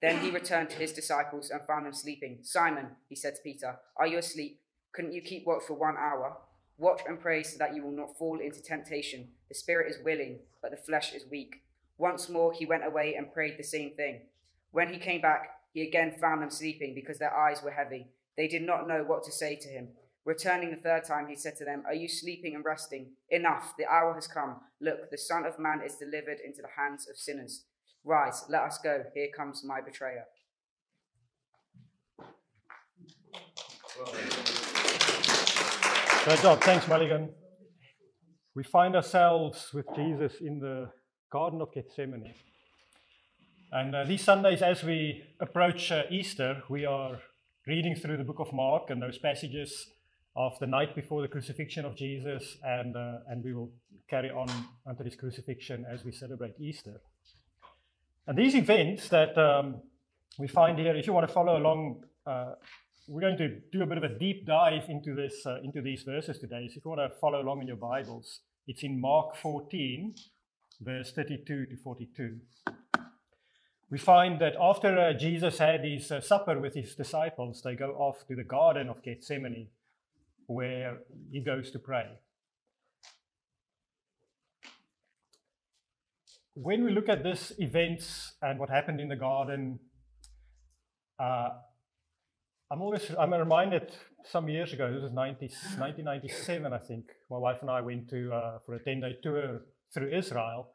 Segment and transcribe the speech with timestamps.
[0.00, 2.38] Then he returned to his disciples and found them sleeping.
[2.42, 4.60] Simon, he said to Peter, are you asleep?
[4.92, 6.36] Couldn't you keep watch for one hour?
[6.76, 9.28] Watch and pray so that you will not fall into temptation.
[9.48, 11.62] The spirit is willing, but the flesh is weak.
[11.96, 14.20] Once more he went away and prayed the same thing.
[14.70, 18.06] When he came back, he again found them sleeping because their eyes were heavy.
[18.36, 19.88] They did not know what to say to him.
[20.24, 23.12] Returning the third time, he said to them, Are you sleeping and resting?
[23.30, 24.60] Enough, the hour has come.
[24.80, 27.64] Look, the Son of Man is delivered into the hands of sinners.
[28.04, 29.02] Rise, let us go.
[29.14, 30.24] Here comes my betrayer.
[36.24, 36.60] Good job.
[36.60, 37.30] Thanks, Mulligan.
[38.54, 40.90] We find ourselves with Jesus in the
[41.30, 42.34] Garden of Gethsemane.
[43.70, 47.18] And uh, these Sundays, as we approach uh, Easter, we are
[47.66, 49.88] reading through the book of Mark and those passages
[50.36, 53.70] of the night before the crucifixion of Jesus, and, uh, and we will
[54.08, 54.48] carry on
[54.86, 57.00] until his crucifixion as we celebrate Easter.
[58.28, 59.80] And these events that um,
[60.38, 62.52] we find here, if you want to follow along, uh,
[63.08, 66.04] we're going to do a bit of a deep dive into this uh, into these
[66.04, 66.68] verses today.
[66.68, 70.14] So if you want to follow along in your Bibles, it's in Mark 14,
[70.80, 72.36] verse 32 to 42
[73.90, 77.92] we find that after uh, Jesus had his uh, supper with his disciples, they go
[77.92, 79.68] off to the Garden of Gethsemane
[80.46, 80.98] where
[81.30, 82.06] he goes to pray.
[86.60, 89.78] When we look at this events and what happened in the garden,
[91.20, 91.50] uh,
[92.68, 93.92] I'm always I'm reminded
[94.24, 94.92] some years ago.
[94.92, 95.46] This was 90,
[95.78, 97.04] 1997, I think.
[97.30, 99.60] My wife and I went to uh, for a 10-day tour
[99.94, 100.74] through Israel,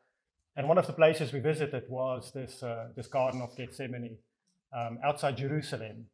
[0.56, 4.19] and one of the places we visited was this, uh, this Garden of Gethsemane
[4.74, 6.06] um, outside Jerusalem.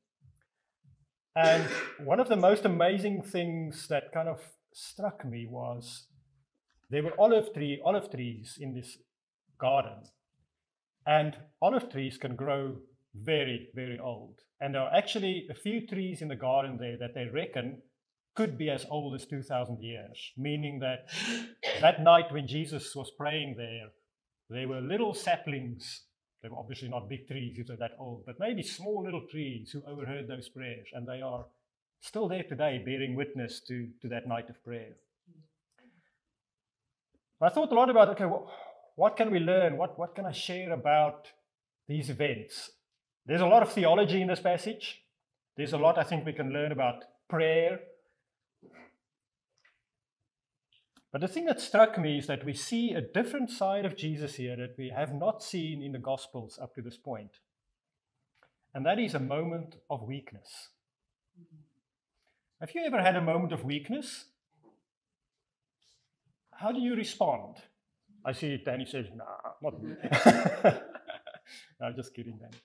[1.35, 1.69] And
[2.03, 4.39] one of the most amazing things that kind of
[4.73, 6.07] struck me was
[6.89, 8.97] there were olive, tree, olive trees in this
[9.59, 10.03] garden.
[11.05, 12.77] And olive trees can grow
[13.15, 14.39] very, very old.
[14.61, 17.81] And there are actually a few trees in the garden there that they reckon
[18.35, 21.09] could be as old as 2,000 years, meaning that
[21.81, 23.89] that night when Jesus was praying there,
[24.49, 26.03] they were little saplings.
[26.41, 29.71] They were obviously not big trees if they're that old, but maybe small little trees
[29.71, 31.45] who overheard those prayers, and they are
[32.01, 34.95] still there today, bearing witness to, to that night of prayer.
[35.29, 35.41] Mm.
[37.41, 38.51] I thought a lot about okay, well,
[38.99, 39.77] what can we learn?
[39.77, 41.31] What, what can I share about
[41.87, 42.71] these events?
[43.25, 45.01] There's a lot of theology in this passage.
[45.55, 47.79] There's a lot I think we can learn about prayer,
[51.11, 54.35] But the thing that struck me is that we see a different side of Jesus
[54.35, 57.31] here that we have not seen in the Gospels up to this point.
[58.75, 60.69] And that is a moment of weakness.
[62.59, 64.25] Have you ever had a moment of weakness?
[66.51, 67.55] How do you respond?
[68.25, 69.25] I see Danny says, nah,
[69.61, 69.93] not me.
[71.81, 72.57] no, just kidding, Danny.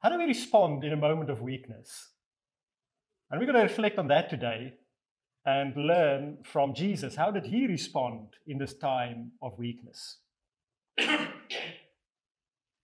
[0.00, 2.08] How do we respond in a moment of weakness?
[3.30, 4.74] And we're going to reflect on that today
[5.44, 7.16] and learn from Jesus.
[7.16, 10.18] How did he respond in this time of weakness?
[10.96, 11.26] the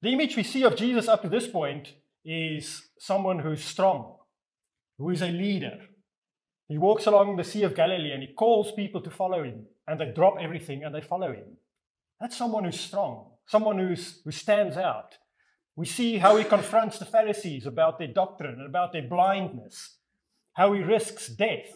[0.04, 1.94] image we see of Jesus up to this point
[2.24, 4.16] is someone who's strong,
[4.98, 5.78] who is a leader.
[6.68, 10.00] He walks along the Sea of Galilee and he calls people to follow him, and
[10.00, 11.56] they drop everything and they follow him.
[12.20, 15.16] That's someone who's strong, someone who's, who stands out.
[15.76, 19.96] We see how he confronts the Pharisees about their doctrine and about their blindness,
[20.54, 21.72] how he risks death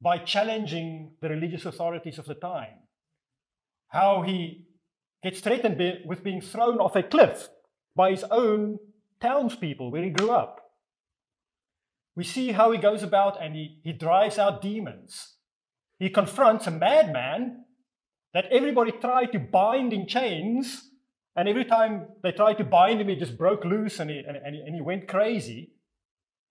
[0.00, 2.80] by challenging the religious authorities of the time.
[3.88, 4.66] How he
[5.22, 7.48] gets threatened with being thrown off a cliff
[7.96, 8.78] by his own
[9.20, 10.60] townspeople where he grew up.
[12.14, 15.33] We see how he goes about and he, he drives out demons.
[15.98, 17.64] He confronts a madman
[18.32, 20.90] that everybody tried to bind in chains,
[21.36, 24.36] and every time they tried to bind him, he just broke loose and he, and,
[24.36, 25.72] and he, and he went crazy.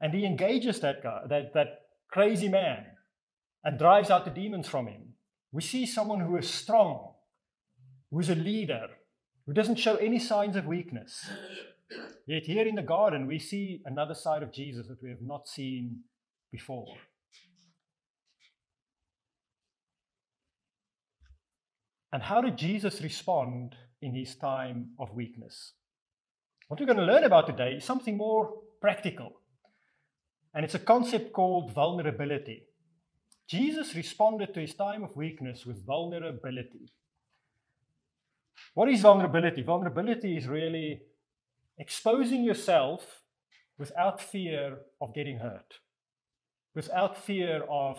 [0.02, 1.82] And he engages that guy, that, that
[2.12, 2.86] crazy man
[3.64, 5.14] and drives out the demons from him.
[5.52, 7.14] We see someone who is strong,
[8.12, 8.88] who is a leader,
[9.46, 11.26] who doesn't show any signs of weakness.
[12.26, 15.48] Yet here in the garden, we see another side of Jesus that we have not
[15.48, 16.02] seen
[16.52, 16.96] before.
[22.14, 25.74] And how did Jesus respond in his time of weakness?
[26.68, 29.42] What we're going to learn about today is something more practical.
[30.54, 32.68] And it's a concept called vulnerability.
[33.50, 36.94] Jesus responded to his time of weakness with vulnerability.
[38.76, 39.64] What is vulnerability?
[39.64, 41.02] Vulnerability is really
[41.80, 43.22] exposing yourself
[43.80, 45.80] without fear of getting hurt,
[46.76, 47.98] without fear of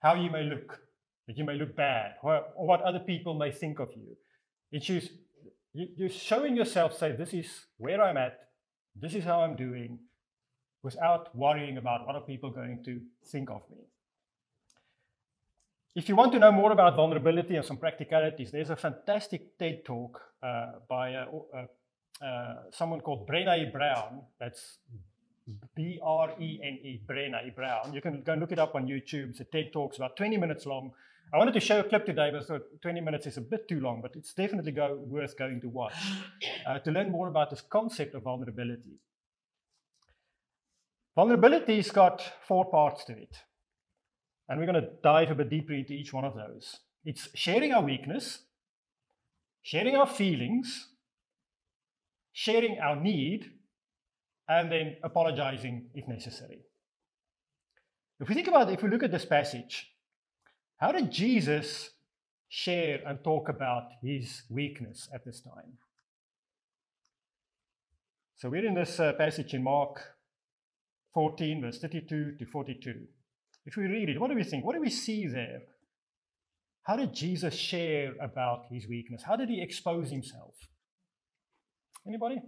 [0.00, 0.80] how you may look,
[1.28, 4.16] that you may look bad, or, or what other people may think of you.
[4.72, 5.10] It's just
[5.74, 7.46] you, you're showing yourself, say, this is
[7.76, 8.48] where I'm at,
[8.96, 9.98] this is how I'm doing,
[10.82, 13.76] without worrying about what are people going to think of me.
[15.94, 19.84] If you want to know more about vulnerability and some practicalities, there's a fantastic TED
[19.84, 24.22] talk uh, by uh, uh, uh someone called Brene Brown.
[24.38, 24.78] That's
[25.74, 27.92] B R E N E, Brene Brown.
[27.92, 29.30] You can go and look it up on YouTube.
[29.30, 30.92] It's a TED talk, it's about 20 minutes long.
[31.32, 33.80] I wanted to show a clip today, but thought 20 minutes is a bit too
[33.80, 35.92] long, but it's definitely go, worth going to watch
[36.66, 38.98] uh, to learn more about this concept of vulnerability.
[41.14, 43.36] Vulnerability's got four parts to it.
[44.48, 46.76] And we're going to dive a bit deeper into each one of those.
[47.04, 48.40] It's sharing our weakness,
[49.62, 50.88] sharing our feelings,
[52.32, 53.50] sharing our need,
[54.48, 56.60] and then apologizing if necessary.
[58.18, 59.90] If we think about, if we look at this passage,
[60.78, 61.90] how did Jesus
[62.48, 65.78] share and talk about his weakness at this time?
[68.36, 70.00] So we're in this uh, passage in Mark
[71.14, 72.94] 14, verse 32 to 42.
[73.66, 74.64] If we read it, what do we think?
[74.64, 75.62] What do we see there?
[76.84, 79.22] How did Jesus share about his weakness?
[79.26, 80.54] How did he expose himself?
[82.06, 82.40] Anybody?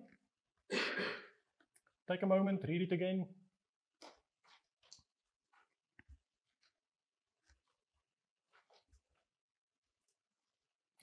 [2.09, 3.27] Take a moment, read it again.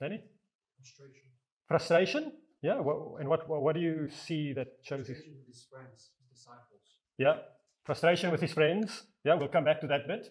[0.02, 0.22] Any?
[0.76, 1.22] Frustration.
[1.66, 2.32] Frustration?
[2.62, 2.78] Yeah.
[2.78, 5.18] and what, what, what do you see that shows his?
[5.18, 6.82] with his friends, his disciples.
[7.18, 7.36] Yeah.
[7.84, 9.04] Frustration with his friends.
[9.24, 10.26] Yeah, we'll come back to that bit.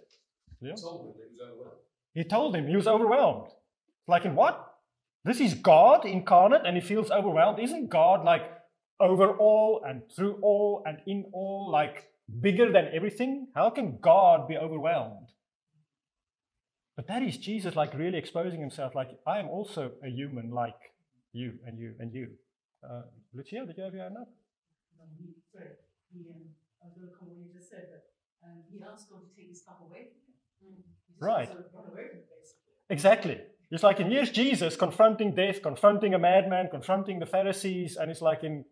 [0.61, 0.73] Yeah.
[0.73, 1.81] He told him he was overwhelmed.
[2.13, 3.51] He told him he was overwhelmed.
[4.07, 4.63] Like in what?
[5.23, 7.59] This is God incarnate and he feels overwhelmed.
[7.59, 8.43] Isn't God like
[8.99, 12.05] over all and through all and in all, like
[12.41, 13.47] bigger than everything?
[13.53, 15.27] How can God be overwhelmed?
[16.97, 20.81] But that is Jesus like really exposing himself like, I am also a human like
[21.31, 22.27] you and you and you.
[22.83, 23.03] Uh,
[23.33, 24.27] Lucia, did you have your hand up?
[24.97, 25.35] No, he,
[26.11, 26.41] he, um,
[26.81, 28.03] I was going to come when you just said that
[28.43, 30.09] um, he asked God to take his stuff away
[30.59, 30.81] from him.
[30.81, 31.25] Mm.
[31.25, 31.49] Right.
[32.89, 33.41] Exactly.
[33.69, 38.21] It's like in here's Jesus confronting death, confronting a madman, confronting the Pharisees, and it's
[38.21, 38.65] like in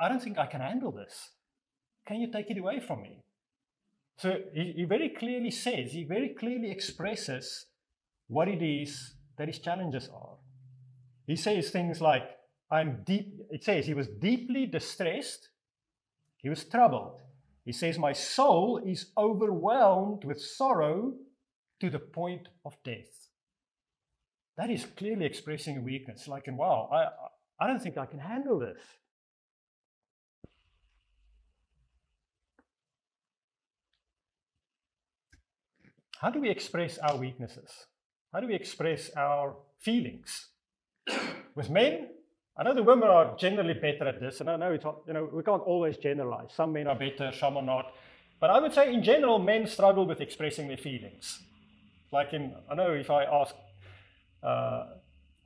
[0.00, 1.30] I don't think I can handle this.
[2.06, 3.23] Can you take it away from me?
[4.16, 7.66] So he, he very clearly says, he very clearly expresses
[8.28, 10.36] what it is that his challenges are.
[11.26, 12.24] He says things like,
[12.70, 15.48] I'm deep, it says he was deeply distressed,
[16.36, 17.20] he was troubled.
[17.64, 21.14] He says, My soul is overwhelmed with sorrow
[21.80, 23.28] to the point of death.
[24.56, 26.28] That is clearly expressing a weakness.
[26.28, 28.78] Like, and wow, I, I don't think I can handle this.
[36.24, 37.68] How do we express our weaknesses?
[38.32, 40.46] How do we express our feelings?
[41.54, 42.08] With men,
[42.56, 45.28] I know the women are generally better at this, and I know it's you know
[45.30, 46.48] we can't always generalize.
[46.56, 47.92] Some men are better, some are not.
[48.40, 51.40] But I would say in general, men struggle with expressing their feelings.
[52.10, 53.54] Like in, I know if I ask
[54.42, 54.84] uh,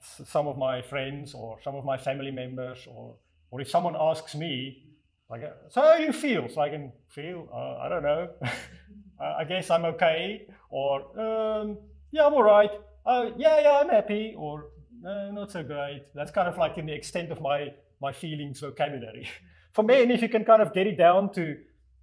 [0.00, 3.16] some of my friends or some of my family members, or
[3.50, 4.85] or if someone asks me,
[5.28, 6.49] like, so how do you feel?
[6.49, 8.28] So I can feel, uh, I don't know.
[9.20, 11.78] I guess I'm okay, or um,
[12.10, 12.70] yeah, I'm all right.
[13.04, 14.66] Uh, yeah, yeah, I'm happy, or
[15.06, 16.04] uh, not so great.
[16.14, 17.68] That's kind of like in the extent of my
[18.00, 19.28] my feelings vocabulary.
[19.72, 21.56] For men, if you can kind of get it down to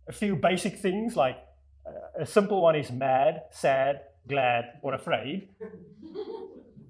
[0.07, 1.37] a few basic things, like
[1.85, 5.49] uh, a simple one is mad, sad, glad, or afraid.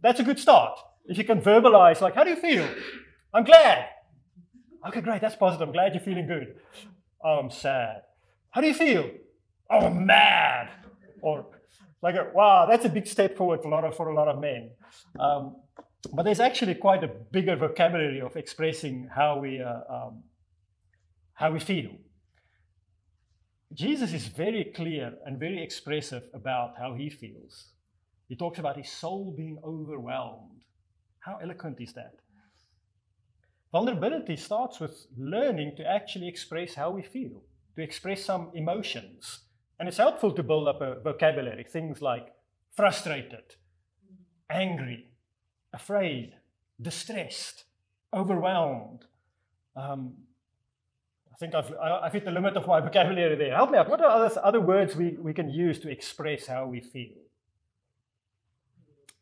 [0.02, 0.78] That's a good start.
[1.08, 2.68] If you can verbalize, like, how do you feel?
[3.34, 3.88] I'm glad.
[4.88, 5.22] Okay, great.
[5.22, 5.68] That's positive.
[5.68, 6.56] I'm glad you're feeling good.
[7.24, 8.02] Oh, I'm sad.
[8.52, 9.10] How do you feel?
[9.70, 10.70] oh, mad,
[11.22, 11.46] or
[12.06, 14.28] like, a, wow, that's a big step forward for a lot of, for a lot
[14.28, 14.70] of men.
[15.20, 15.56] Um,
[16.14, 20.24] but there's actually quite a bigger vocabulary of expressing how we, uh, um,
[21.34, 21.90] how we feel.
[23.74, 27.72] Jesus is very clear and very expressive about how he feels.
[28.30, 30.62] He talks about his soul being overwhelmed.
[31.22, 32.14] How eloquent is that?
[33.72, 37.42] Vulnerability starts with learning to actually express how we feel,
[37.76, 39.45] to express some emotions.
[39.80, 42.34] And it's helpful to build up a vocabulary, things like
[42.76, 43.56] frustrated,
[44.50, 45.10] angry,
[45.74, 46.34] afraid,
[46.82, 47.66] distressed,
[48.14, 49.06] overwhelmed.
[49.76, 50.14] Um,
[51.34, 53.56] I think I've, I've hit the limit of my vocabulary there.
[53.56, 53.90] Help me out.
[53.90, 57.16] What are other, other words we, we can use to express how we feel?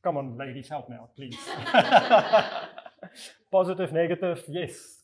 [0.04, 1.38] Come on, ladies, help me out, please.
[3.52, 5.00] Positive, negative, yes.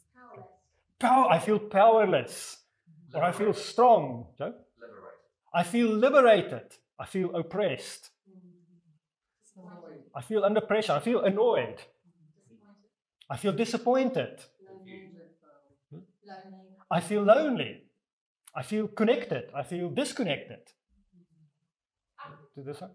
[0.99, 2.57] Power, I feel powerless.
[3.13, 4.27] Or I feel strong.
[4.37, 4.53] Joe?
[5.53, 6.75] I feel liberated.
[6.99, 8.09] I feel oppressed.
[10.15, 10.93] I feel under pressure.
[10.93, 11.81] I feel annoyed.
[13.29, 14.43] I feel disappointed.
[16.91, 17.83] I feel lonely.
[18.55, 19.51] I feel connected.
[19.55, 20.71] I feel disconnected.
[22.55, 22.91] To this one?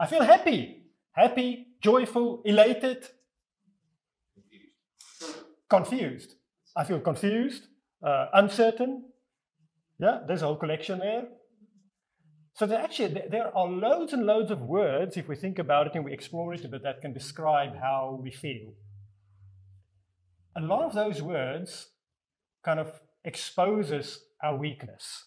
[0.00, 0.82] I feel happy.
[1.12, 3.08] Happy, joyful, elated,
[5.68, 6.34] confused.
[6.76, 7.66] I feel confused,
[8.02, 9.05] uh, uncertain.
[9.98, 11.28] Yeah, there's a whole collection there.
[12.54, 15.94] So there actually there- are loads and loads of words, if we think about it
[15.94, 18.72] and we explore it a bit, that can describe how we feel.
[20.56, 21.90] A lot of those words
[22.64, 25.26] kind of exposes our weakness.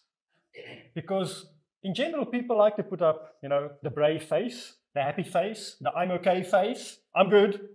[0.96, 1.46] Because
[1.84, 5.78] in general, people like to put up, you know, the brave face, the happy face,
[5.80, 6.98] the I'm okay face.
[7.16, 7.70] I'm good.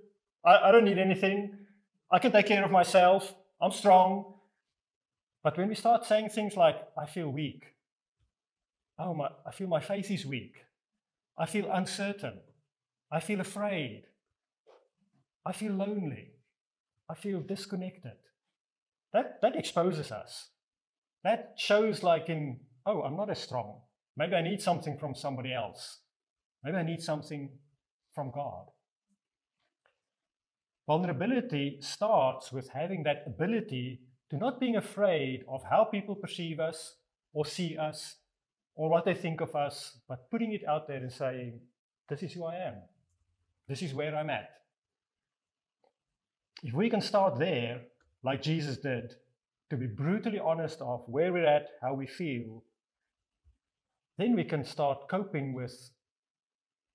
[0.45, 1.57] I, I don't need anything.
[2.11, 3.35] I can take care of myself.
[3.63, 4.34] I'm strong.
[5.45, 7.65] But when we start saying things like, I feel weak,
[8.99, 10.57] oh, my, I feel my faith is weak,
[11.39, 12.41] I feel uncertain,
[13.13, 14.05] I feel afraid,
[15.45, 16.31] I feel lonely,
[17.11, 18.17] I feel disconnected,
[19.13, 20.49] that, that exposes us.
[21.25, 23.81] That shows, like, in, oh, I'm not as strong.
[24.17, 26.01] Maybe I need something from somebody else.
[26.63, 27.51] Maybe I need something
[28.15, 28.67] from God.
[30.87, 34.01] Vulnerability starts with having that ability
[34.35, 36.97] to not being afraid of how people perceive us
[37.33, 38.17] or see us
[38.75, 41.61] or what they think of us, but putting it out there and saying,
[42.09, 42.75] This is who I am.
[43.69, 44.50] This is where I'm at.
[46.64, 47.83] If we can start there,
[48.25, 49.14] like Jesus did,
[49.71, 52.64] to be brutally honest of where we're at, how we feel,
[54.19, 55.91] then we can start coping with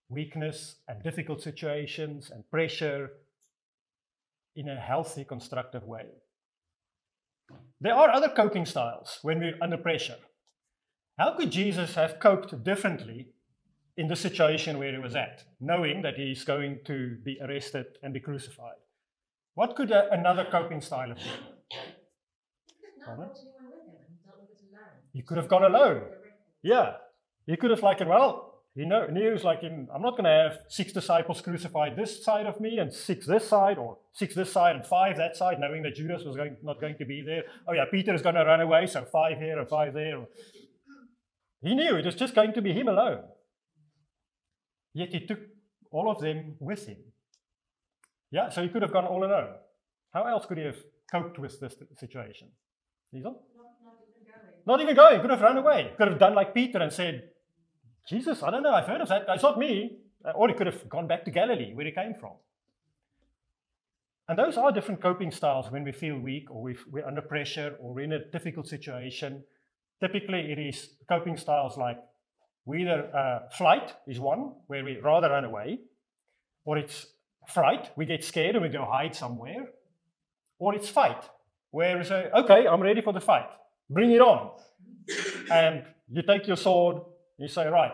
[0.09, 3.11] weakness and difficult situations and pressure
[4.57, 6.07] in a healthy, constructive way.
[7.81, 10.17] There are other coping styles when we're under pressure.
[11.17, 13.33] How could Jesus have coped differently
[13.97, 18.13] in the situation where he was at, knowing that he's going to be arrested and
[18.13, 18.75] be crucified?
[19.55, 21.25] What could a, another coping style have been?
[25.13, 26.03] He could have gone alone.
[26.61, 26.93] Yeah.
[27.45, 28.48] He could have, like, well,
[28.79, 32.23] he know, knew, was like, in, I'm not going to have six disciples crucified this
[32.23, 35.59] side of me and six this side, or six this side and five that side,
[35.59, 37.43] knowing that Judas was going, not going to be there.
[37.67, 40.25] Oh, yeah, Peter is going to run away, so five here and five there.
[41.61, 43.23] He knew it was just going to be him alone.
[44.93, 45.39] Yet he took
[45.91, 46.97] all of them with him.
[48.31, 49.55] Yeah, so he could have gone all alone.
[50.13, 50.77] How else could he have
[51.11, 52.47] coped with this situation?
[53.11, 53.41] Diesel?
[54.65, 55.19] Not even going.
[55.19, 55.91] Could have run away.
[55.97, 57.23] Could have done like Peter and said,
[58.09, 58.73] Jesus, I don't know.
[58.73, 59.25] I've heard of that.
[59.27, 59.99] It's not me.
[60.25, 62.33] Uh, Or he could have gone back to Galilee, where he came from.
[64.27, 67.93] And those are different coping styles when we feel weak or we're under pressure or
[67.93, 69.43] we're in a difficult situation.
[69.99, 71.99] Typically, it is coping styles like
[72.65, 75.79] we either uh, flight is one, where we rather run away,
[76.65, 77.07] or it's
[77.47, 79.69] fright, we get scared and we go hide somewhere,
[80.59, 81.23] or it's fight,
[81.71, 83.49] where we say, okay, I'm ready for the fight,
[83.89, 84.51] bring it on.
[85.51, 87.01] And you take your sword,
[87.39, 87.93] you say, right,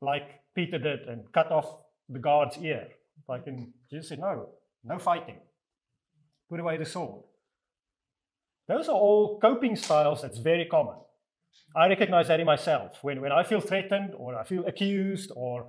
[0.00, 1.76] like Peter did, and cut off
[2.08, 2.88] the guard's ear.
[3.28, 4.48] Like in Jesus said, no,
[4.84, 5.36] no fighting.
[6.48, 7.22] Put away the sword.
[8.68, 10.96] Those are all coping styles that's very common.
[11.74, 12.98] I recognize that in myself.
[13.02, 15.66] When, when I feel threatened, or I feel accused, or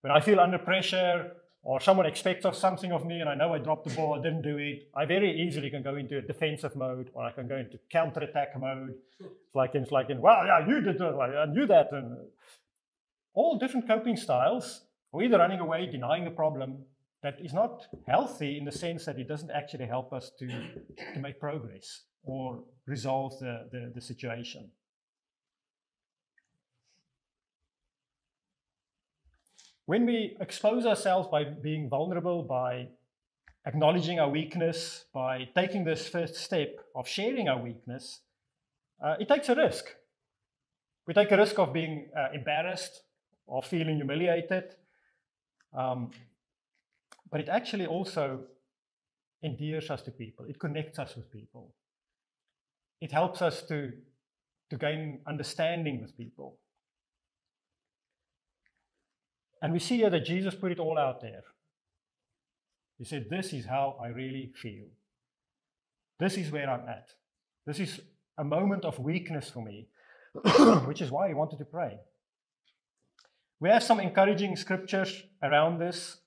[0.00, 1.32] when I feel under pressure,
[1.68, 4.22] or someone expects of something of me and I know I dropped the ball, I
[4.22, 7.46] didn't do it, I very easily can go into a defensive mode, or I can
[7.46, 8.94] go into counterattack mode.
[9.20, 11.92] It's like it's like in well, yeah, you did that, I knew that.
[11.92, 12.16] And
[13.34, 16.86] all different coping styles, or either running away, denying the problem,
[17.22, 20.46] that is not healthy in the sense that it doesn't actually help us to,
[21.12, 24.70] to make progress or resolve the, the, the situation.
[29.88, 32.88] When we expose ourselves by being vulnerable, by
[33.66, 38.20] acknowledging our weakness, by taking this first step of sharing our weakness,
[39.02, 39.86] uh, it takes a risk.
[41.06, 43.00] We take a risk of being uh, embarrassed
[43.46, 44.74] or feeling humiliated.
[45.74, 46.10] Um,
[47.30, 48.40] but it actually also
[49.42, 51.74] endears us to people, it connects us with people,
[53.00, 53.92] it helps us to,
[54.68, 56.58] to gain understanding with people.
[59.60, 61.42] And we see here that Jesus put it all out there.
[62.98, 64.86] He said, This is how I really feel.
[66.18, 67.08] This is where I'm at.
[67.66, 68.00] This is
[68.38, 69.88] a moment of weakness for me,
[70.86, 71.98] which is why he wanted to pray.
[73.60, 76.18] We have some encouraging scriptures around this.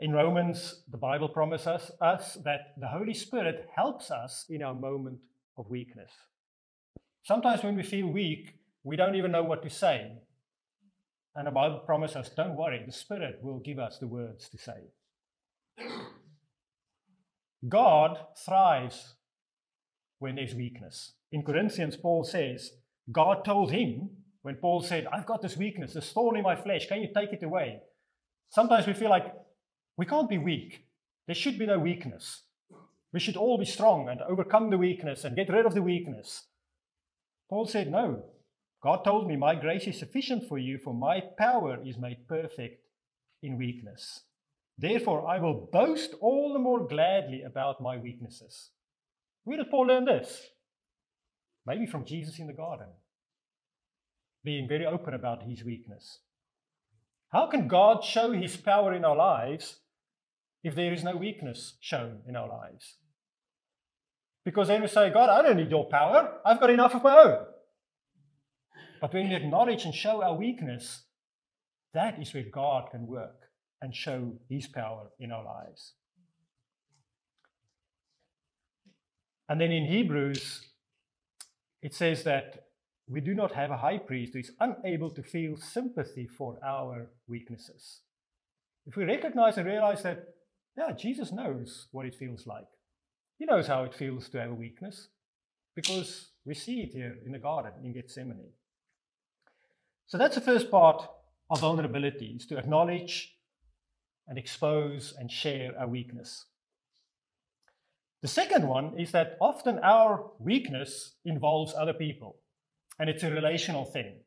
[0.00, 5.18] In Romans, the Bible promises us that the Holy Spirit helps us in our moment
[5.56, 6.12] of weakness.
[7.22, 10.12] Sometimes when we feel weak, we don't even know what to say.
[11.34, 14.58] And the Bible promises us, don't worry, the Spirit will give us the words to
[14.58, 14.92] say.
[17.68, 19.14] God thrives
[20.18, 21.12] when there's weakness.
[21.32, 22.72] In Corinthians, Paul says,
[23.10, 24.10] God told him,
[24.42, 27.32] when Paul said, I've got this weakness, this thorn in my flesh, can you take
[27.32, 27.80] it away?
[28.50, 29.34] Sometimes we feel like
[29.96, 30.86] we can't be weak.
[31.26, 32.42] There should be no weakness.
[33.12, 36.44] We should all be strong and overcome the weakness and get rid of the weakness.
[37.48, 38.24] Paul said, No.
[38.82, 42.84] God told me, My grace is sufficient for you, for my power is made perfect
[43.42, 44.22] in weakness.
[44.76, 48.70] Therefore, I will boast all the more gladly about my weaknesses.
[49.44, 50.46] Where did Paul learn this?
[51.66, 52.86] Maybe from Jesus in the garden,
[54.44, 56.20] being very open about his weakness.
[57.30, 59.80] How can God show his power in our lives
[60.62, 62.96] if there is no weakness shown in our lives?
[64.44, 66.38] Because then we say, God, I don't need your power.
[66.46, 67.46] I've got enough of my own.
[69.00, 71.02] But when we acknowledge and show our weakness,
[71.94, 73.50] that is where God can work
[73.80, 75.94] and show his power in our lives.
[79.48, 80.66] And then in Hebrews,
[81.82, 82.64] it says that
[83.08, 87.08] we do not have a high priest who is unable to feel sympathy for our
[87.26, 88.00] weaknesses.
[88.86, 90.24] If we recognize and realize that,
[90.76, 92.66] yeah, Jesus knows what it feels like.
[93.38, 95.08] He knows how it feels to have a weakness
[95.74, 98.52] because we see it here in the garden in Gethsemane.
[100.08, 101.06] So that's the first part
[101.50, 103.34] of vulnerability is to acknowledge
[104.26, 106.46] and expose and share our weakness.
[108.22, 112.36] The second one is that often our weakness involves other people,
[112.98, 114.20] and it's a relational thing.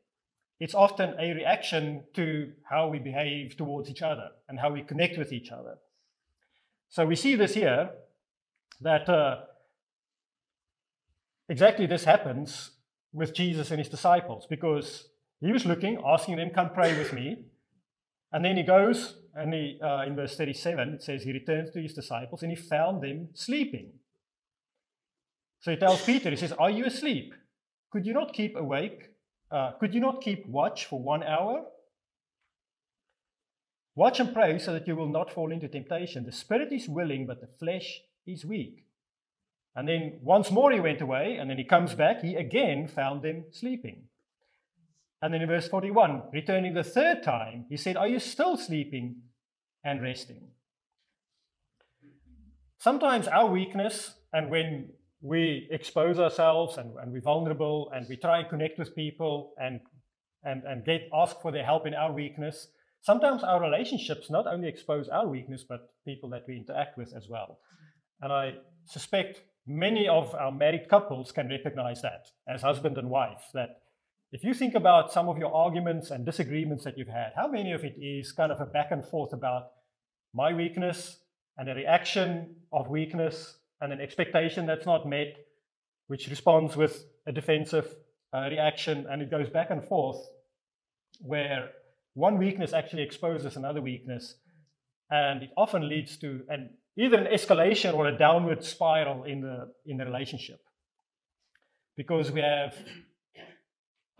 [0.60, 5.18] It's often a reaction to how we behave towards each other and how we connect
[5.18, 5.78] with each other.
[6.90, 7.90] So we see this here
[8.80, 9.40] that uh,
[11.48, 12.70] exactly this happens
[13.12, 15.08] with Jesus and his disciples because
[15.42, 17.46] he was looking, asking them, Come pray with me.
[18.30, 21.82] And then he goes, and he, uh, in verse 37, it says, He returns to
[21.82, 23.90] his disciples and he found them sleeping.
[25.60, 27.34] So he tells Peter, He says, Are you asleep?
[27.90, 29.10] Could you not keep awake?
[29.50, 31.64] Uh, could you not keep watch for one hour?
[33.94, 36.24] Watch and pray so that you will not fall into temptation.
[36.24, 38.84] The spirit is willing, but the flesh is weak.
[39.74, 42.22] And then once more he went away, and then he comes back.
[42.22, 44.04] He again found them sleeping.
[45.22, 49.22] And then in verse 41, returning the third time, he said, Are you still sleeping
[49.84, 50.48] and resting?
[52.78, 58.40] Sometimes our weakness, and when we expose ourselves and, and, we're vulnerable and we try
[58.40, 59.78] and connect with people and,
[60.42, 62.66] and, and get ask for their help in our weakness,
[63.02, 67.28] sometimes our relationships not only expose our weakness, but people that we interact with as
[67.28, 67.60] well.
[68.20, 68.54] And I
[68.86, 73.81] suspect many of our married couples can recognize that as husband and wife, that
[74.32, 77.72] if you think about some of your arguments and disagreements that you've had, how many
[77.72, 79.72] of it is kind of a back and forth about
[80.32, 81.18] my weakness
[81.58, 85.36] and a reaction of weakness and an expectation that's not met,
[86.06, 87.94] which responds with a defensive
[88.34, 90.16] uh, reaction, and it goes back and forth,
[91.20, 91.68] where
[92.14, 94.36] one weakness actually exposes another weakness,
[95.10, 99.70] and it often leads to an either an escalation or a downward spiral in the
[99.84, 100.60] in the relationship,
[101.96, 102.74] because we have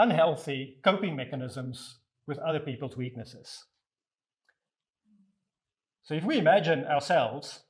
[0.02, 3.64] unhealthy coping mechanisms with other people's weaknesses.
[6.02, 7.60] So if we imagine ourselves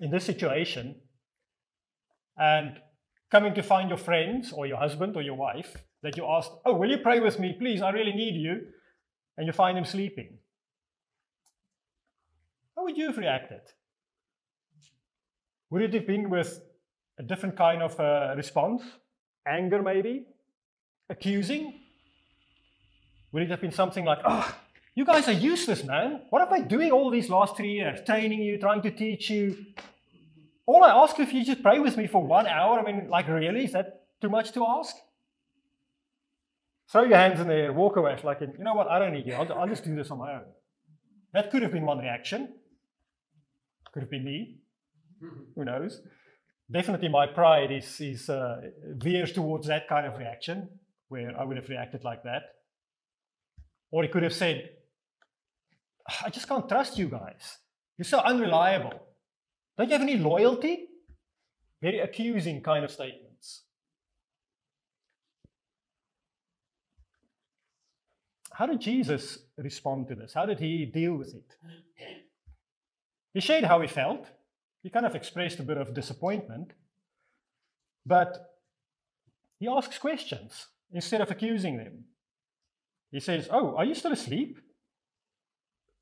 [0.00, 0.96] in this situation
[2.36, 2.78] and
[3.30, 6.74] coming to find your friends or your husband or your wife that you asked, Oh,
[6.74, 7.56] will you pray with me?
[7.58, 8.60] Please, I really need you.
[9.38, 10.38] And you find him sleeping.
[12.74, 13.60] How would you have reacted?
[15.70, 16.60] Would it have been with
[17.18, 18.82] a different kind of uh, response?
[19.46, 20.26] Anger, maybe?
[21.08, 21.80] Accusing?
[23.32, 24.56] Would it have been something like, oh,
[24.94, 26.22] you guys are useless, man.
[26.30, 28.00] What have I been doing all these last three years?
[28.06, 29.66] Training you, trying to teach you.
[30.64, 33.28] All I ask if you just pray with me for one hour, I mean, like,
[33.28, 33.64] really?
[33.64, 34.96] Is that too much to ask?
[36.90, 38.14] Throw your hands in the air, walk away.
[38.14, 38.88] It's like, you know what?
[38.88, 39.34] I don't need you.
[39.34, 40.44] I'll, I'll just do this on my own.
[41.34, 42.54] That could have been one reaction.
[43.92, 44.60] Could have been me.
[45.54, 46.00] Who knows?
[46.72, 48.62] Definitely, my pride is, is uh,
[48.94, 50.70] veers towards that kind of reaction
[51.08, 52.42] where I would have reacted like that.
[53.90, 54.70] Or he could have said,
[56.24, 57.58] I just can't trust you guys.
[57.98, 59.00] You're so unreliable.
[59.76, 60.88] Don't you have any loyalty?
[61.82, 63.62] Very accusing kind of statements.
[68.52, 70.32] How did Jesus respond to this?
[70.32, 71.56] How did he deal with it?
[73.34, 74.26] He shared how he felt.
[74.82, 76.72] He kind of expressed a bit of disappointment.
[78.06, 78.54] But
[79.58, 82.04] he asks questions instead of accusing them.
[83.10, 84.58] He says, Oh, are you still asleep?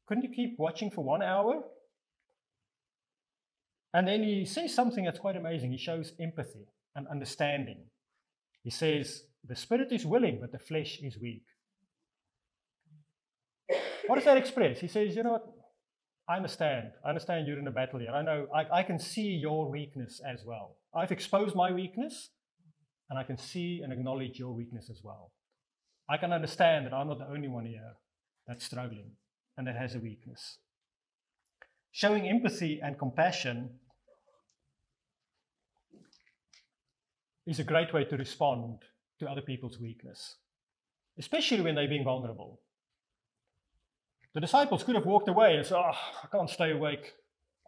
[0.07, 1.63] Couldn't you keep watching for one hour?
[3.93, 5.71] And then he says something that's quite amazing.
[5.71, 6.67] He shows empathy
[6.97, 7.85] and understanding.
[8.63, 11.45] He says, The spirit is willing, but the flesh is weak.
[14.07, 14.81] What does that express?
[14.81, 15.47] He says, You know what?
[16.29, 16.93] I understand.
[17.05, 18.11] I understand you're in a battle here.
[18.11, 20.77] I know I, I can see your weakness as well.
[20.95, 22.31] I've exposed my weakness,
[23.11, 25.33] and I can see and acknowledge your weakness as well.
[26.09, 27.95] I can understand that I'm not the only one here
[28.47, 29.13] that's struggling
[29.57, 30.59] and that has a weakness.
[31.93, 33.71] Showing empathy and compassion
[37.47, 38.79] is a great way to respond
[39.21, 40.37] to other people's weakness,
[41.19, 42.61] especially when they're being vulnerable.
[44.35, 47.13] The disciples could have walked away and said, Oh, I can't stay awake.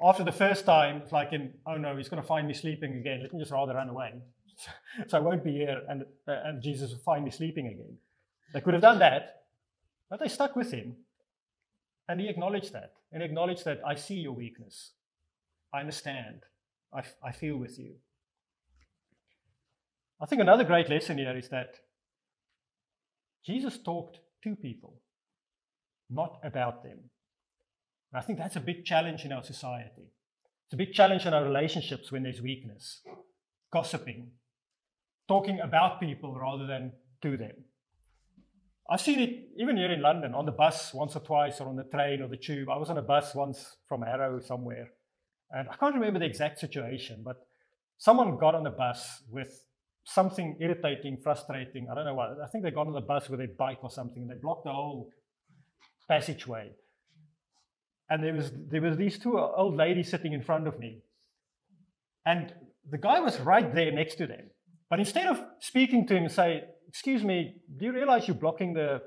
[0.03, 2.97] After the first time, it's like, in, oh no, he's going to find me sleeping
[2.97, 3.21] again.
[3.23, 4.13] Let me just rather run away.
[5.09, 7.99] so I won't be here and, uh, and Jesus will find me sleeping again.
[8.53, 9.43] They could have done that,
[10.09, 10.97] but they stuck with him.
[12.09, 14.93] And he acknowledged that and acknowledged that I see your weakness.
[15.75, 16.43] I understand.
[16.93, 17.95] I, I feel with you.
[20.21, 21.75] I think another great lesson here is that
[23.45, 25.01] Jesus talked to people,
[26.09, 26.99] not about them.
[28.13, 30.13] And I think that's a big challenge in our society.
[30.67, 33.03] It's a big challenge in our relationships when there's weakness,
[33.73, 34.31] gossiping,
[35.29, 37.53] talking about people rather than to them.
[38.89, 41.77] I've seen it even here in London on the bus once or twice, or on
[41.77, 42.69] the train or the tube.
[42.69, 44.89] I was on a bus once from Harrow somewhere,
[45.51, 47.37] and I can't remember the exact situation, but
[47.99, 49.65] someone got on the bus with
[50.05, 51.89] something irritating, frustrating.
[51.91, 52.37] I don't know what.
[52.43, 54.23] I think they got on the bus with a bike or something.
[54.23, 55.11] And they blocked the whole
[56.09, 56.71] passageway,
[58.09, 61.03] and there was there was these two old ladies sitting in front of me,
[62.25, 62.55] and
[62.89, 64.51] the guy was right there next to them.
[64.89, 68.73] But instead of speaking to him and say, excuse me, do you realize you're blocking
[68.73, 69.03] the,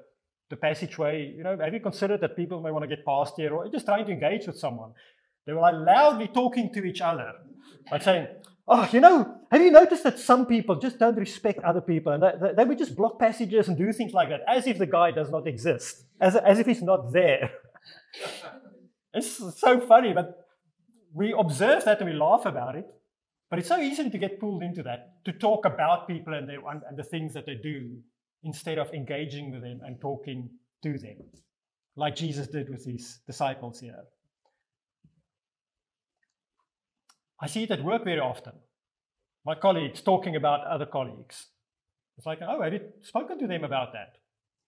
[0.49, 1.33] the passageway?
[1.35, 3.85] You know, have you considered that people may want to get past here or just
[3.85, 4.91] trying to engage with someone?
[5.45, 7.31] They were like loudly talking to each other,
[7.91, 8.27] like saying,
[8.71, 12.21] Oh, you know, have you noticed that some people just don't respect other people and
[12.21, 15.09] they, they would just block passages and do things like that as if the guy
[15.09, 17.49] does not exist, as, as if he's not there?
[19.13, 20.45] it's so funny, but
[21.15, 22.85] we observe that and we laugh about it.
[23.49, 26.59] But it's so easy to get pulled into that, to talk about people and, their,
[26.67, 27.97] and the things that they do
[28.43, 30.49] instead of engaging with them and talking
[30.83, 31.17] to them,
[31.95, 34.03] like Jesus did with his disciples here.
[37.41, 38.53] I see it at work very often.
[39.45, 41.47] My colleagues talking about other colleagues.
[42.17, 44.17] It's like, oh, have you spoken to them about that?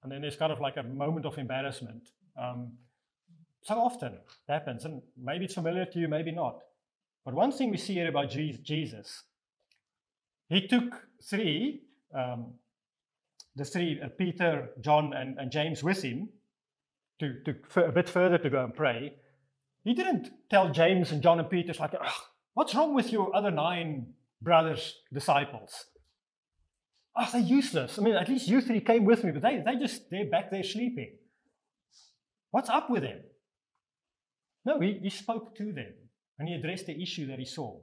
[0.03, 2.09] And then there's kind of like a moment of embarrassment.
[2.41, 2.77] Um,
[3.61, 6.61] so often it happens, and maybe it's familiar to you, maybe not.
[7.23, 9.23] But one thing we see here about Jesus,
[10.49, 11.83] he took three,
[12.15, 12.53] um,
[13.55, 16.29] the three, uh, Peter, John, and, and, James with him
[17.19, 19.13] to, to a bit further to go and pray.
[19.83, 21.93] He didn't tell James and John and Peter, like,
[22.53, 25.85] what's wrong with your other nine brothers, disciples?
[27.15, 27.99] Oh, they're useless.
[27.99, 30.49] I mean, at least you three came with me, but they, they just, they're back
[30.49, 31.17] there sleeping.
[32.49, 33.19] What's up with them?
[34.65, 35.93] No, he, he spoke to them
[36.41, 37.77] and he addressed the issue that he saw.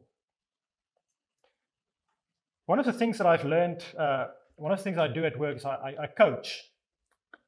[2.66, 5.38] One of the things that I've learned, uh, one of the things I do at
[5.38, 6.64] work is I, I, I, coach.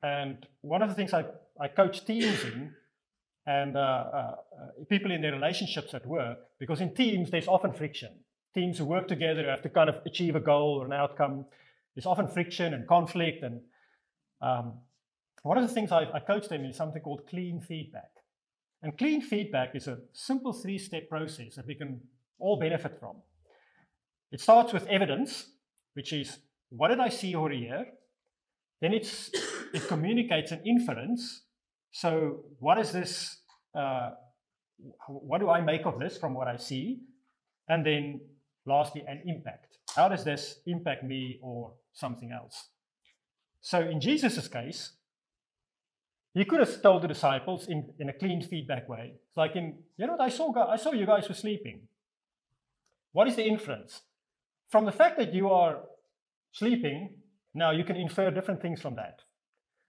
[0.04, 1.24] And one of the things I,
[1.60, 2.72] I coach teams in
[3.44, 4.34] and uh, uh,
[4.88, 8.12] people in their relationships at work, because in teams there's often friction.
[8.54, 11.44] Teams who work together have to kind of achieve a goal or an outcome.
[11.96, 13.42] There's often friction and conflict.
[13.42, 13.62] And
[14.40, 14.74] um,
[15.42, 18.10] one of the things I, I coach them is something called clean feedback.
[18.82, 22.00] And clean feedback is a simple three step process that we can
[22.38, 23.16] all benefit from.
[24.32, 25.46] It starts with evidence,
[25.94, 26.38] which is
[26.70, 27.86] what did I see or hear?
[28.80, 29.30] Then it's,
[29.74, 31.42] it communicates an inference.
[31.92, 33.38] So, what is this?
[33.74, 34.10] Uh,
[35.08, 37.00] what do I make of this from what I see?
[37.68, 38.20] And then,
[38.64, 39.78] lastly, an impact.
[39.94, 42.68] How does this impact me or something else?
[43.60, 44.92] So, in Jesus' case,
[46.34, 49.14] he could have told the disciples in, in a clean feedback way.
[49.36, 51.82] Like, in, you know what, I saw, I saw you guys were sleeping.
[53.12, 54.02] What is the inference?
[54.68, 55.80] From the fact that you are
[56.52, 57.10] sleeping,
[57.54, 59.22] now you can infer different things from that.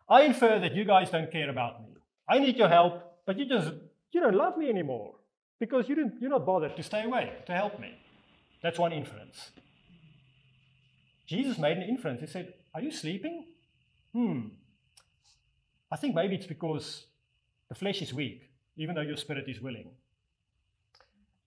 [0.10, 1.89] I infer that you guys don't care about me.
[2.27, 3.71] I need your help, but you just
[4.12, 5.15] you don't love me anymore.
[5.62, 7.93] because you didn't, you're not bothered to stay away, to help me.
[8.63, 9.51] That's one inference.
[11.27, 12.19] Jesus made an inference.
[12.19, 13.45] He said, Are you sleeping?
[14.12, 14.39] Hmm.
[15.91, 17.06] I think maybe it's because
[17.69, 19.89] the flesh is weak, even though your spirit is willing.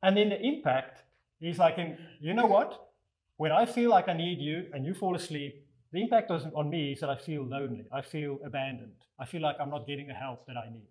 [0.02, 1.02] And then the impact
[1.40, 2.90] is like, in, you know what?
[3.36, 6.92] When I feel like I need you and you fall asleep, the impact on me
[6.92, 7.86] is that I feel lonely.
[7.92, 8.92] I feel abandoned.
[9.18, 10.88] I feel like I'm not getting the help that I need.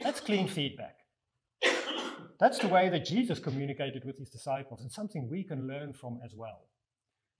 [0.00, 0.98] That's clean feedback.
[2.38, 6.20] That's the way that Jesus communicated with his disciples and something we can learn from
[6.24, 6.60] as well.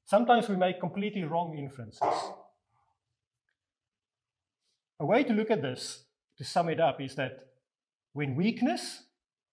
[0.05, 2.01] Sometimes we make completely wrong inferences.
[5.03, 6.05] A way to look at this,
[6.39, 7.41] to sum it up, is that
[8.13, 9.03] when weakness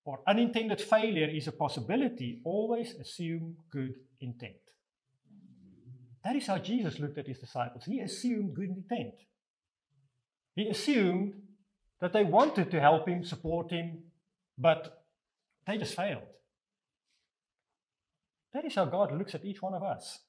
[0.05, 4.61] or unintended failure is a possibility, always assume good intent.
[6.23, 7.85] That is how Jesus looked at his disciples.
[7.85, 9.15] He assumed good intent.
[10.55, 11.33] He assumed
[11.99, 14.03] that they wanted to help him, support him,
[14.55, 15.03] but
[15.65, 16.29] they just failed.
[18.53, 20.19] That is how God looks at each one of us.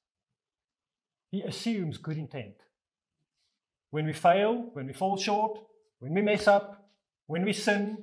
[1.30, 2.54] He assumes good intent.
[3.90, 5.58] When we fail, when we fall short,
[5.98, 6.88] when we mess up,
[7.26, 7.98] when we sin,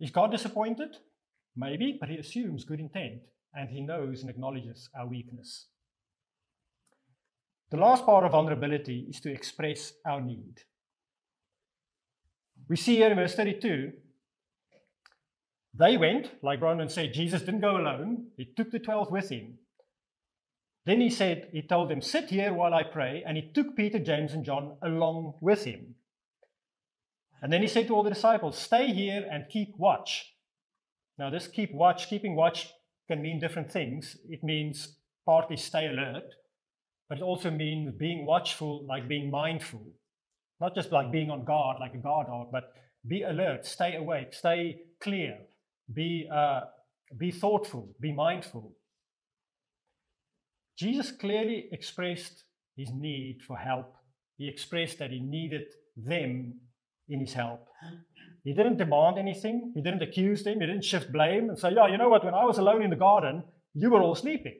[0.00, 0.96] is God disappointed?
[1.56, 3.22] Maybe, but he assumes good intent
[3.54, 5.68] and he knows and acknowledges our weakness.
[7.70, 10.58] The last part of vulnerability is to express our need.
[12.68, 13.92] We see here in verse 32
[15.78, 18.28] they went, like Bronwyn said, Jesus didn't go alone.
[18.36, 19.58] He took the 12 with him.
[20.86, 23.24] Then he said, he told them, Sit here while I pray.
[23.26, 25.96] And he took Peter, James, and John along with him.
[27.42, 30.32] And then he said to all the disciples, Stay here and keep watch.
[31.18, 32.68] Now, this keep watch, keeping watch
[33.08, 34.16] can mean different things.
[34.28, 34.96] It means
[35.26, 36.34] partly stay alert,
[37.08, 39.84] but it also means being watchful, like being mindful.
[40.60, 42.72] Not just like being on guard, like a guard dog, but
[43.08, 45.38] be alert, stay awake, stay clear,
[45.92, 46.60] be, uh,
[47.18, 48.72] be thoughtful, be mindful.
[50.78, 52.44] Jesus clearly expressed
[52.76, 53.94] his need for help.
[54.36, 55.64] He expressed that he needed
[55.96, 56.60] them
[57.08, 57.66] in his help.
[58.44, 59.72] He didn't demand anything.
[59.74, 60.60] He didn't accuse them.
[60.60, 62.24] He didn't shift blame and say, Yeah, you know what?
[62.24, 63.42] When I was alone in the garden,
[63.74, 64.58] you were all sleeping.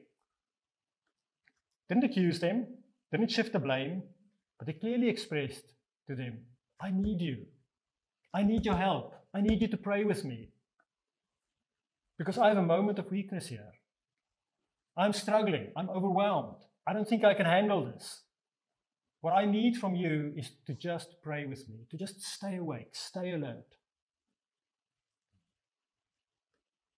[1.89, 2.67] Didn't accuse them,
[3.11, 4.03] didn't shift the blame,
[4.59, 5.63] but he clearly expressed
[6.07, 6.39] to them,
[6.81, 7.45] I need you.
[8.33, 9.15] I need your help.
[9.33, 10.49] I need you to pray with me.
[12.17, 13.71] Because I have a moment of weakness here.
[14.97, 15.67] I'm struggling.
[15.77, 16.57] I'm overwhelmed.
[16.87, 18.23] I don't think I can handle this.
[19.21, 22.89] What I need from you is to just pray with me, to just stay awake,
[22.93, 23.65] stay alert.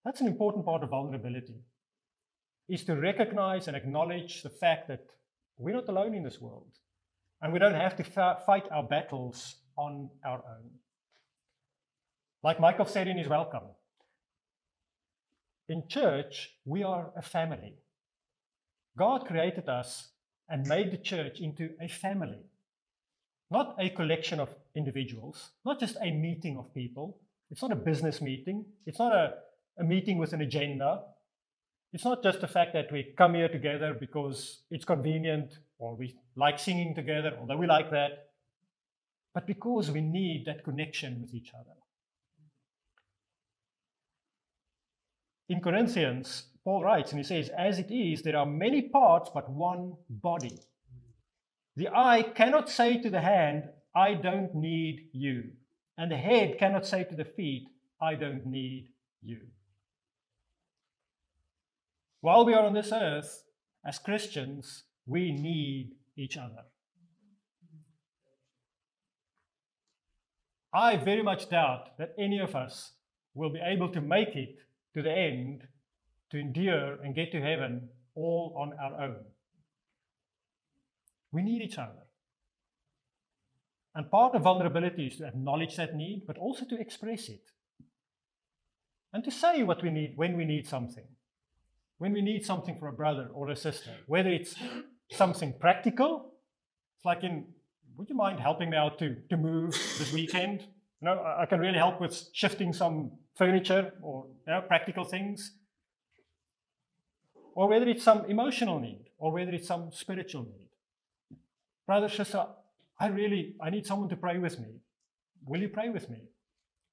[0.04, 1.60] That's an important part of vulnerability,
[2.68, 5.04] is to recognize and acknowledge the fact that
[5.58, 6.70] we're not alone in this world,
[7.42, 10.70] and we don't have to fight our battles on our own.
[12.42, 13.64] Like Michael said in his welcome,
[15.68, 17.74] in church, we are a family.
[18.98, 20.08] God created us
[20.48, 22.42] and made the church into a family,
[23.50, 27.18] not a collection of individuals, not just a meeting of people.
[27.50, 29.34] It's not a business meeting, it's not a,
[29.78, 31.02] a meeting with an agenda.
[31.92, 36.14] It's not just the fact that we come here together because it's convenient or we
[36.36, 38.30] like singing together, although we like that,
[39.34, 41.76] but because we need that connection with each other.
[45.48, 49.50] In Corinthians, Paul writes and he says, As it is, there are many parts, but
[49.50, 50.56] one body.
[51.74, 55.50] The eye cannot say to the hand, I don't need you.
[55.98, 57.66] And the head cannot say to the feet,
[58.00, 59.40] I don't need you.
[62.20, 63.42] While we are on this earth,
[63.84, 66.66] as Christians, we need each other.
[70.72, 72.92] I very much doubt that any of us
[73.34, 74.54] will be able to make it
[74.94, 75.62] to the end
[76.30, 79.24] to endure and get to heaven all on our own.
[81.32, 82.06] We need each other.
[83.94, 87.42] And part of vulnerability is to acknowledge that need, but also to express it.
[89.12, 91.06] And to say what we need when we need something.
[91.98, 94.54] When we need something for a brother or a sister, whether it's
[95.10, 96.32] something practical,
[96.96, 97.46] it's like in,
[97.96, 100.60] would you mind helping me out to, to move this weekend?
[101.02, 105.56] You know, I can really help with shifting some furniture or you know, practical things
[107.54, 110.68] or whether it's some emotional need, or whether it's some spiritual need.
[111.86, 112.46] Brother, sister,
[112.98, 114.80] I really, I need someone to pray with me.
[115.44, 116.22] Will you pray with me?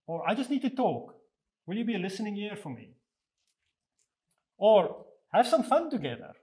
[0.07, 1.15] Or I just need to talk.
[1.65, 2.91] Will you be a listening ear for me?
[4.57, 6.33] Or have some fun together.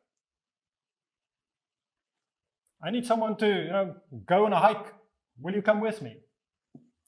[2.83, 3.96] I need someone to, you know,
[4.27, 4.92] go on a hike.
[5.40, 6.18] Will you come with me?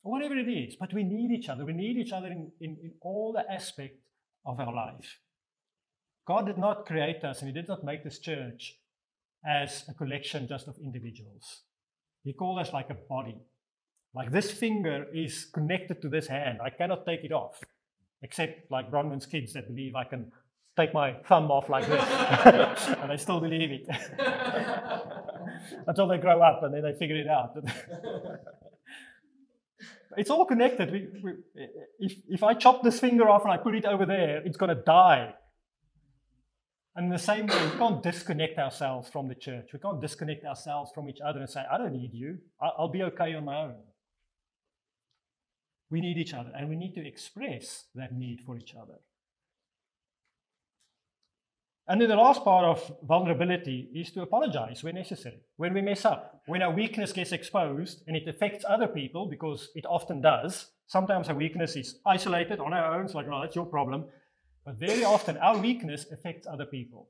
[0.07, 0.77] or whatever it is.
[0.77, 1.64] But we need each other.
[1.64, 3.99] We need each other in, in, in all the aspects
[4.45, 5.19] of our life.
[6.27, 8.77] God did not create us and He did not make this church
[9.47, 11.62] as a collection just of individuals.
[12.25, 13.39] He called us like a body.
[14.15, 16.59] Like this finger is connected to this hand.
[16.65, 17.62] I cannot take it off,
[18.23, 20.33] except like Bronwyn's kids that believe I can
[20.77, 23.89] take my thumb off like this, and they still believe it
[25.87, 27.57] until they grow up and then they figure it out.
[30.17, 30.91] it's all connected.
[30.91, 31.33] We, we,
[31.99, 34.75] if, if I chop this finger off and I put it over there, it's going
[34.75, 35.35] to die.
[36.97, 39.69] And in the same way, we can't disconnect ourselves from the church.
[39.75, 42.39] We can't disconnect ourselves from each other and say, I don't need you.
[42.59, 43.75] I'll be okay on my own.
[45.91, 48.95] We need each other, and we need to express that need for each other.
[51.87, 56.05] And then the last part of vulnerability is to apologize when necessary, when we mess
[56.05, 60.71] up, when our weakness gets exposed and it affects other people, because it often does.
[60.89, 64.07] Sometimes our weakness is isolated on our own, it's like, oh, that's your problem.
[64.67, 67.09] But very often our weakness affects other people.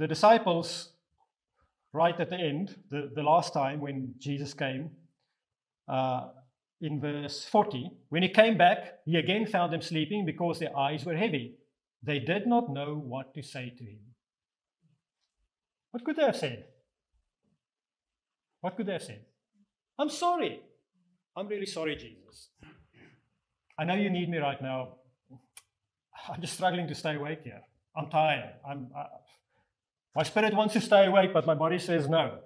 [0.00, 0.90] The disciples
[1.92, 4.90] right at the end, the, the last time when Jesus came,
[5.88, 6.28] uh,
[6.80, 11.04] in verse 40, when he came back, he again found them sleeping because their eyes
[11.04, 11.54] were heavy.
[12.02, 14.00] They did not know what to say to him.
[15.92, 16.64] What could they have said?
[18.60, 19.24] What could they have said?
[19.98, 20.60] I'm sorry.
[21.36, 22.50] I'm really sorry, Jesus.
[23.78, 24.96] I know you need me right now.
[26.28, 27.62] I'm just struggling to stay awake here.
[27.96, 28.54] I'm tired.
[28.68, 28.88] I'm,
[30.16, 32.40] my spirit wants to stay awake, but my body says no.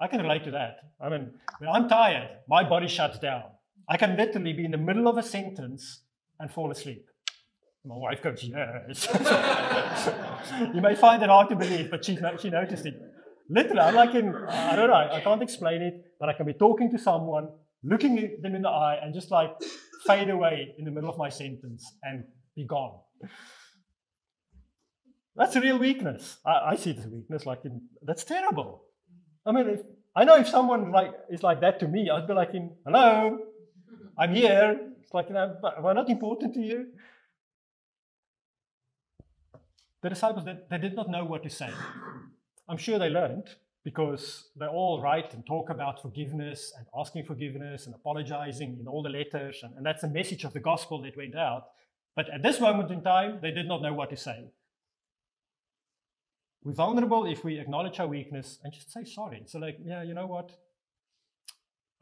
[0.00, 0.76] I can relate to that.
[1.00, 3.44] I mean, when I'm tired, my body shuts down.
[3.88, 6.02] I can literally be in the middle of a sentence
[6.38, 7.06] and fall asleep.
[7.84, 9.08] My wife goes, Yes.
[10.74, 13.00] you may find it hard to believe, but she, she noticed it.
[13.48, 16.52] Literally, I'm like in, I don't know, I can't explain it, but I can be
[16.52, 17.48] talking to someone,
[17.84, 19.50] looking them in the eye, and just like
[20.06, 22.98] fade away in the middle of my sentence and be gone.
[25.34, 26.38] That's a real weakness.
[26.46, 27.44] I, I see it as a weakness.
[27.44, 28.84] Like, in, that's terrible.
[29.44, 29.80] I mean, if,
[30.14, 33.38] I know if someone like is like that to me, I'd be like, in, "Hello,
[34.18, 36.86] I'm here." It's like, you know, am I not important to you?
[40.02, 41.70] The disciples, they, they did not know what to say.
[42.68, 43.48] I'm sure they learned
[43.86, 49.00] because they all write and talk about forgiveness and asking forgiveness and apologizing in all
[49.00, 51.66] the letters, and, and that's the message of the gospel that went out.
[52.16, 54.50] But at this moment in time, they did not know what to say.
[56.64, 59.44] We're vulnerable if we acknowledge our weakness and just say sorry.
[59.46, 60.50] So, like, yeah, you know what?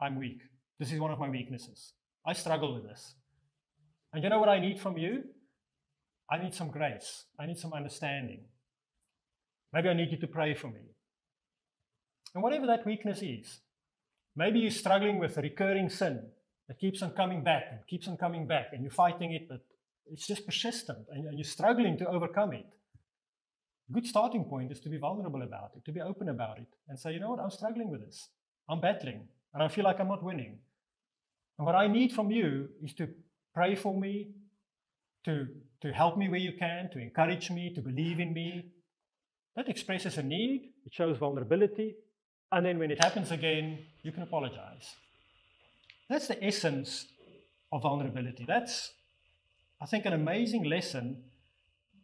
[0.01, 0.41] I'm weak.
[0.79, 1.93] This is one of my weaknesses.
[2.25, 3.13] I struggle with this.
[4.11, 5.21] And you know what I need from you?
[6.31, 7.25] I need some grace.
[7.39, 8.39] I need some understanding.
[9.71, 10.94] Maybe I need you to pray for me.
[12.35, 13.61] And whatever that weakness is,
[14.35, 16.21] maybe you're struggling with a recurring sin
[16.67, 19.61] that keeps on coming back and keeps on coming back, and you're fighting it, but
[20.11, 22.65] it's just persistent, and you're struggling to overcome it
[23.89, 26.67] A good starting point is to be vulnerable about it, to be open about it,
[26.89, 28.29] and say, you know what, I'm struggling with this.
[28.67, 30.57] I'm battling, and I feel like I'm not winning.
[31.57, 33.07] And what I need from you is to
[33.53, 34.29] pray for me,
[35.25, 35.47] to,
[35.81, 38.65] to help me where you can, to encourage me, to believe in me.
[39.55, 41.95] That expresses a need, it shows vulnerability,
[42.51, 44.95] and then when it happens again, you can apologize.
[46.09, 47.07] That's the essence
[47.71, 48.45] of vulnerability.
[48.47, 48.93] That's,
[49.81, 51.23] I think, an amazing lesson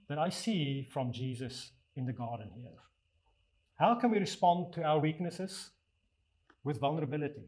[0.10, 2.72] that I see from Jesus in the garden here.
[3.76, 5.70] How can we respond to our weaknesses?
[6.64, 7.48] With vulnerability.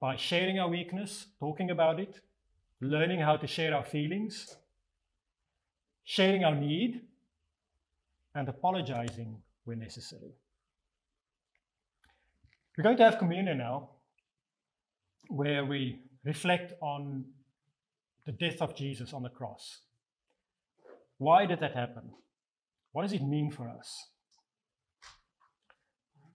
[0.00, 2.20] By sharing our weakness, talking about it,
[2.80, 4.56] learning how to share our feelings,
[6.04, 7.02] sharing our need,
[8.34, 10.32] and apologizing when necessary.
[12.76, 13.90] We're going to have communion now,
[15.28, 17.24] where we reflect on
[18.26, 19.80] the death of Jesus on the cross.
[21.18, 22.10] Why did that happen?
[22.92, 24.06] What does it mean for us?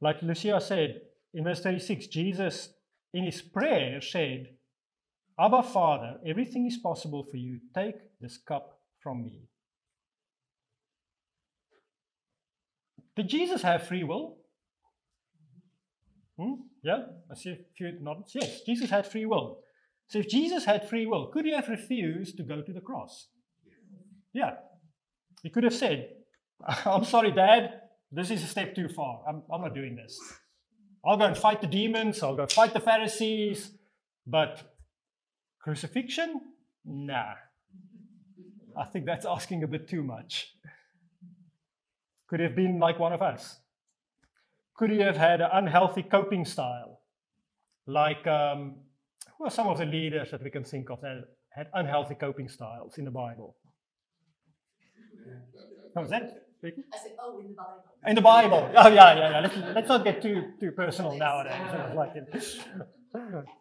[0.01, 1.01] Like Lucia said
[1.33, 2.69] in verse 36, Jesus
[3.13, 4.49] in his prayer said,
[5.39, 7.59] Abba, Father, everything is possible for you.
[7.73, 9.47] Take this cup from me.
[13.15, 14.37] Did Jesus have free will?
[16.39, 16.53] Hmm?
[16.83, 18.33] Yeah, I see a few nods.
[18.35, 19.59] Yes, Jesus had free will.
[20.07, 23.27] So if Jesus had free will, could he have refused to go to the cross?
[24.33, 24.55] Yeah,
[25.41, 26.09] he could have said,
[26.85, 27.81] I'm sorry, Dad,
[28.11, 29.21] this is a step too far.
[29.27, 30.19] I'm, I'm not doing this.
[31.05, 33.71] I'll go and fight the demons, I'll go fight the Pharisees,
[34.25, 34.61] but
[35.61, 36.41] crucifixion?
[36.83, 37.33] Nah.
[38.77, 40.51] I think that's asking a bit too much.
[42.27, 43.59] Could have been like one of us.
[44.77, 46.99] Could he have had an unhealthy coping style?
[47.87, 48.75] Like, um,
[49.37, 52.49] who are some of the leaders that we can think of that had unhealthy coping
[52.49, 53.55] styles in the Bible?
[56.03, 56.41] Is that?
[56.63, 57.83] I said, oh, in the Bible.
[58.07, 58.71] In the Bible.
[58.75, 59.39] Oh, yeah, yeah, yeah.
[59.41, 61.55] Let's, let's not get too, too personal nowadays.
[61.95, 62.57] Like it-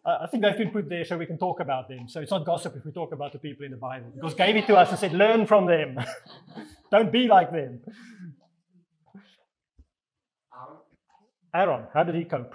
[0.05, 2.09] I I think they've been put there so we can talk about them.
[2.09, 4.11] So it's not gossip if we talk about the people in the Bible.
[4.13, 5.97] Because gave it to us and said, learn from them.
[6.91, 7.79] Don't be like them.
[10.53, 10.77] Aaron,
[11.55, 12.53] Aaron, how did he cope?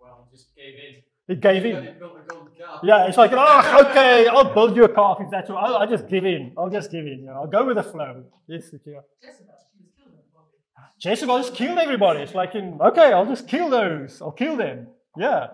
[0.00, 1.02] well, just gave in.
[1.28, 1.84] He gave in.
[1.84, 2.80] he built a golden calf.
[2.82, 5.62] Yeah, it's like, oh, okay, I'll build you a calf if that's what.
[5.62, 6.52] I'll, I'll just give in.
[6.56, 7.20] I'll just give in.
[7.20, 8.24] You know, I'll go with the flow.
[8.48, 9.00] Yes, yeah.
[9.22, 11.10] Jezebel, she was killed in.
[11.10, 12.20] Jezebel just killed everybody.
[12.20, 14.22] It's like, in, okay, I'll just kill those.
[14.22, 14.88] I'll kill them.
[15.16, 15.48] Yeah.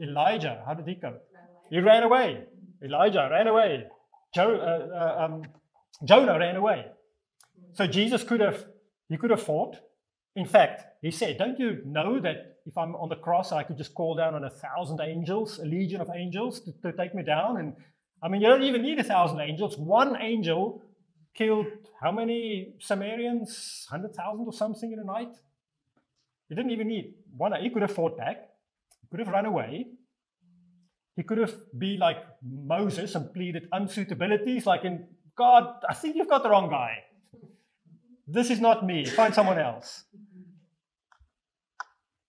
[0.00, 1.22] Elijah, Elijah, how did he cope?
[1.32, 1.68] ran away.
[1.70, 2.44] He ran away.
[2.82, 3.84] Elijah ran away.
[4.34, 5.42] Jo- uh, uh, um,
[6.04, 6.86] Jonah ran away.
[7.74, 8.64] So Jesus could have,
[9.08, 9.76] he could have fought.
[10.36, 13.78] In fact, he said, Don't you know that if I'm on the cross, I could
[13.78, 17.22] just call down on a thousand angels, a legion of angels to, to take me
[17.22, 17.56] down?
[17.56, 17.74] And
[18.22, 19.78] I mean, you don't even need a thousand angels.
[19.78, 20.82] One angel
[21.34, 21.66] killed
[22.00, 23.86] how many Samaritans?
[23.90, 25.34] 100,000 or something in a night?
[26.48, 27.52] He didn't even need one.
[27.60, 28.36] He could have fought back,
[29.00, 29.86] he could have run away.
[31.16, 36.28] He could have been like Moses and pleaded unsuitabilities, like in God, I think you've
[36.28, 37.04] got the wrong guy.
[38.26, 39.06] This is not me.
[39.06, 40.04] Find someone else.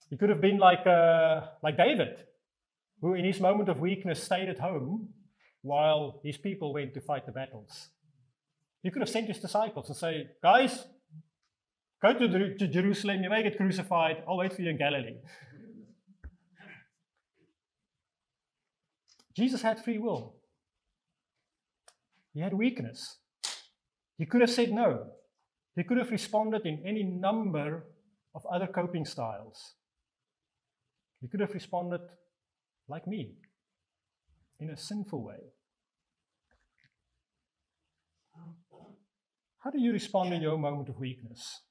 [0.10, 2.24] He could have been like uh, like David,
[3.02, 5.10] who in his moment of weakness stayed at home
[5.62, 7.90] while his people went to fight the battles.
[8.84, 10.86] He could have sent his disciples and say, "Guys,
[12.02, 13.24] go to, to Jerusalem.
[13.24, 14.24] You may get crucified.
[14.28, 15.18] I'll wait for you in Galilee."
[19.36, 20.36] Jesus had free will.
[22.34, 23.18] He had weakness.
[24.18, 25.12] He could have said no.
[25.76, 27.86] He could have responded in any number
[28.34, 29.76] of other coping styles.
[31.22, 32.02] He could have responded
[32.88, 33.36] like me,
[34.60, 35.40] in a sinful way.
[39.60, 41.62] How do you respond in your moment of weakness?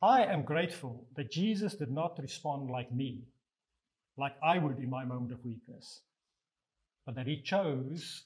[0.00, 3.26] I am grateful that Jesus did not respond like me,
[4.16, 6.00] like I would in my moment of weakness,
[7.04, 8.24] but that he chose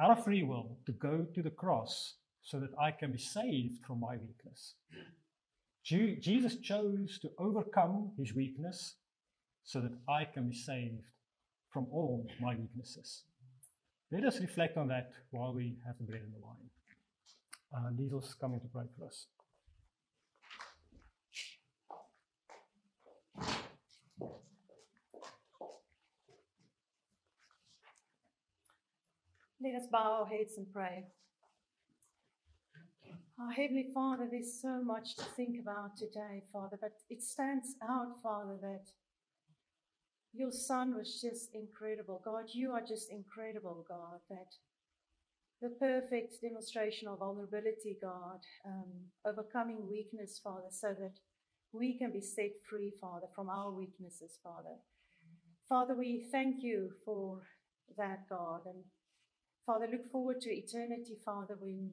[0.00, 3.84] out of free will to go to the cross so that I can be saved
[3.86, 4.74] from my weakness.
[5.88, 8.96] Je- Jesus chose to overcome his weakness
[9.64, 11.06] so that I can be saved
[11.72, 13.24] from all my weaknesses.
[14.12, 16.68] Let us reflect on that while we have the bread and the wine.
[17.74, 19.26] Uh, Liesel's coming to pray for us.
[29.62, 31.06] Let us bow our heads and pray.
[33.40, 38.20] Our Heavenly Father, there's so much to think about today, Father, but it stands out,
[38.20, 38.86] Father, that
[40.32, 42.20] your Son was just incredible.
[42.24, 44.56] God, you are just incredible, God, that
[45.62, 48.90] the perfect demonstration of vulnerability, God, um,
[49.24, 51.20] overcoming weakness, Father, so that
[51.72, 54.74] we can be set free, Father, from our weaknesses, Father.
[55.68, 57.42] Father, we thank you for
[57.96, 58.82] that, God, and
[59.64, 61.90] Father, look forward to eternity, Father, when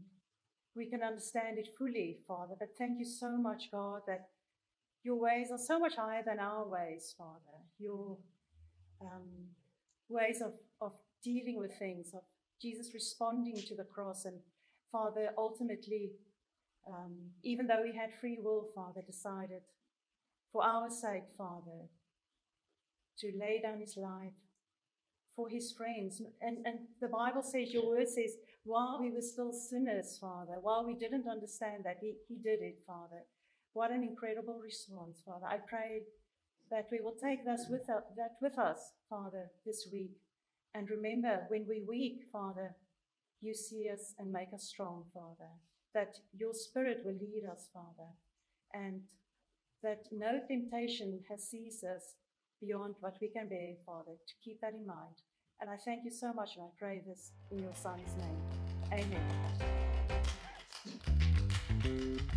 [0.76, 2.56] we can understand it fully, Father.
[2.60, 4.30] But thank you so much, God, that
[5.04, 7.58] your ways are so much higher than our ways, Father.
[7.80, 8.18] Your
[9.02, 9.30] um,
[10.10, 12.22] ways of, of dealing with things, of
[12.62, 14.36] Jesus responding to the cross, and
[14.92, 16.12] Father, ultimately,
[16.88, 19.62] um, even though he had free will, Father, decided
[20.52, 21.90] for our sake, Father,
[23.20, 24.34] to lay down his life
[25.36, 26.22] for his friends.
[26.42, 30.86] And, and the Bible says, your word says, while we were still sinners, Father, while
[30.86, 33.22] we didn't understand that, he, he did it, Father.
[33.74, 35.46] What an incredible response, Father.
[35.46, 36.02] I pray
[36.72, 40.18] that we will take this with, u- that with us, Father, this week.
[40.74, 42.76] And remember, when we're weak, Father,
[43.42, 45.52] you see us and make us strong, Father.
[45.94, 48.10] That your spirit will lead us, Father.
[48.74, 49.02] And
[49.84, 52.16] that no temptation has seized us
[52.60, 55.22] beyond what we can bear, Father, to keep that in mind.
[55.62, 58.42] And I thank you so much, and I pray this in your Son's name.
[61.84, 62.32] Amen.